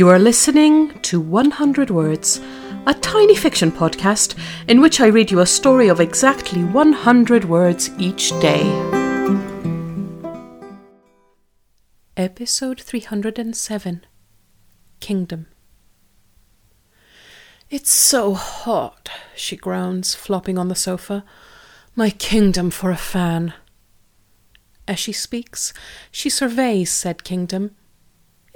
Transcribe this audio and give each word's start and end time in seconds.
You 0.00 0.08
are 0.08 0.18
listening 0.18 0.98
to 1.00 1.20
100 1.20 1.90
Words, 1.90 2.40
a 2.86 2.94
tiny 2.94 3.34
fiction 3.34 3.70
podcast 3.70 4.34
in 4.66 4.80
which 4.80 4.98
I 4.98 5.08
read 5.08 5.30
you 5.30 5.40
a 5.40 5.46
story 5.46 5.88
of 5.88 6.00
exactly 6.00 6.64
100 6.64 7.44
words 7.44 7.90
each 7.98 8.30
day. 8.40 8.62
Episode 12.16 12.80
307 12.80 14.06
Kingdom. 15.00 15.48
It's 17.68 17.90
so 17.90 18.32
hot, 18.32 19.10
she 19.36 19.54
groans, 19.54 20.14
flopping 20.14 20.56
on 20.56 20.68
the 20.68 20.74
sofa. 20.74 21.26
My 21.94 22.08
kingdom 22.08 22.70
for 22.70 22.90
a 22.90 22.96
fan. 22.96 23.52
As 24.88 24.98
she 24.98 25.12
speaks, 25.12 25.74
she 26.10 26.30
surveys 26.30 26.90
said 26.90 27.22
kingdom. 27.22 27.76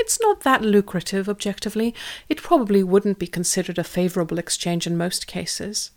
It's 0.04 0.20
not 0.20 0.40
that 0.40 0.60
lucrative, 0.60 1.30
objectively. 1.30 1.94
It 2.28 2.42
probably 2.42 2.82
wouldn't 2.82 3.18
be 3.18 3.26
considered 3.26 3.78
a 3.78 3.82
favourable 3.84 4.38
exchange 4.38 4.86
in 4.86 4.98
most 4.98 5.27
cases. 5.27 5.92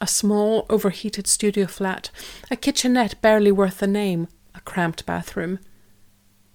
A 0.00 0.06
small, 0.06 0.64
overheated 0.70 1.26
studio 1.26 1.66
flat, 1.66 2.10
a 2.50 2.56
kitchenette 2.56 3.20
barely 3.20 3.52
worth 3.52 3.80
the 3.80 3.86
name, 3.86 4.28
a 4.54 4.60
cramped 4.60 5.04
bathroom. 5.04 5.58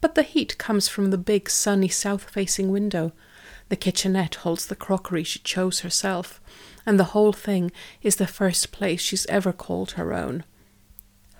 But 0.01 0.15
the 0.15 0.23
heat 0.23 0.57
comes 0.57 0.87
from 0.87 1.11
the 1.11 1.19
big, 1.19 1.51
sunny, 1.51 1.87
south 1.87 2.23
facing 2.23 2.71
window. 2.71 3.11
The 3.69 3.75
kitchenette 3.75 4.35
holds 4.41 4.65
the 4.65 4.75
crockery 4.75 5.23
she 5.23 5.37
chose 5.37 5.81
herself, 5.81 6.41
and 6.83 6.99
the 6.99 7.13
whole 7.13 7.31
thing 7.31 7.71
is 8.01 8.15
the 8.15 8.25
first 8.25 8.71
place 8.71 9.01
she's 9.01 9.27
ever 9.27 9.53
called 9.53 9.91
her 9.91 10.15
own. 10.15 10.45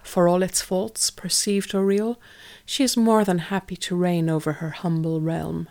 For 0.04 0.28
all 0.28 0.44
its 0.44 0.62
faults, 0.62 1.10
perceived 1.10 1.74
or 1.74 1.86
real, 1.86 2.20
she 2.66 2.84
is 2.84 2.98
more 2.98 3.24
than 3.24 3.40
happy 3.40 3.76
to 3.78 3.96
reign 3.96 4.30
over 4.30 4.54
her 4.54 4.72
humble 4.72 5.22
realm. 5.22 5.68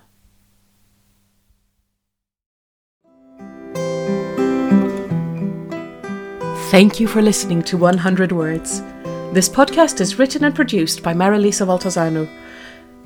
Thank 6.70 7.00
you 7.00 7.08
for 7.08 7.20
listening 7.20 7.62
to 7.64 7.76
100 7.76 8.30
Words. 8.30 8.80
This 9.32 9.48
podcast 9.48 10.00
is 10.00 10.18
written 10.18 10.44
and 10.44 10.54
produced 10.54 11.02
by 11.02 11.12
Marilisa 11.12 11.66
Valtazano. 11.66 12.28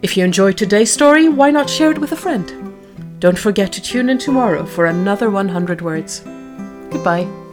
If 0.02 0.16
you 0.18 0.24
enjoyed 0.24 0.58
today's 0.58 0.92
story, 0.92 1.30
why 1.30 1.50
not 1.50 1.70
share 1.70 1.90
it 1.90 1.98
with 1.98 2.12
a 2.12 2.16
friend? 2.16 2.74
Don't 3.20 3.38
forget 3.38 3.72
to 3.72 3.80
tune 3.80 4.10
in 4.10 4.18
tomorrow 4.18 4.66
for 4.66 4.84
another 4.84 5.30
100 5.30 5.80
Words. 5.80 6.20
Goodbye. 6.90 7.43